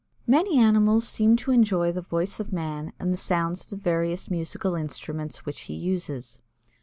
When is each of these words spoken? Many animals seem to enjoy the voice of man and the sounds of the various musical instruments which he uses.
Many 0.25 0.57
animals 0.57 1.07
seem 1.07 1.37
to 1.37 1.51
enjoy 1.51 1.91
the 1.91 2.01
voice 2.01 2.39
of 2.39 2.51
man 2.51 2.91
and 2.97 3.13
the 3.13 3.17
sounds 3.17 3.63
of 3.65 3.69
the 3.69 3.75
various 3.77 4.31
musical 4.31 4.73
instruments 4.73 5.45
which 5.45 5.61
he 5.69 5.75
uses. 5.75 6.41